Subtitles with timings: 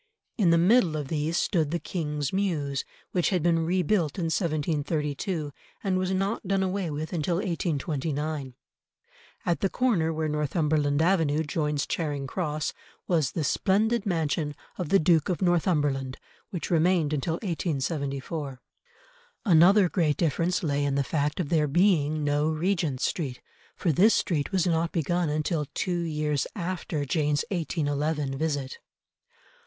[0.35, 5.51] In the middle of these stood the King's Mews, which had been rebuilt in 1732,
[5.83, 8.55] and was not done away with until 1829.
[9.45, 12.73] At the corner where Northumberland Avenue joins Charing Cross,
[13.07, 16.17] was the splendid mansion of the Duke of Northumberland,
[16.49, 18.59] which remained until 1874.
[19.45, 23.39] Another great difference lay in the fact of there being no Regent Street,
[23.75, 28.79] for this street was not begun until two years after Jane's 1811 visit.